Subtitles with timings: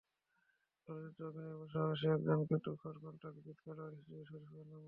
[0.87, 4.79] চলচ্চিত্রে অভিনয়ের পাশাপাশি একজন তুখোড় কনট্রাক্ট ব্রিজ খেলোয়াড় হিসেবে শরিফের সুনাম ছিল।